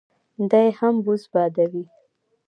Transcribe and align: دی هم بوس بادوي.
دی 0.51 0.67
هم 0.77 0.95
بوس 1.05 1.23
بادوي. 1.31 1.83